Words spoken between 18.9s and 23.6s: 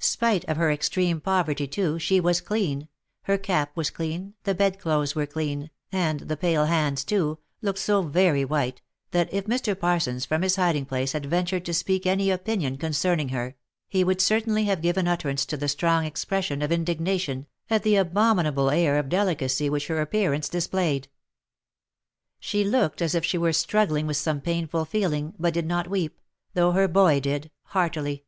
of delicacy which her appearance displayed. She looked as if she were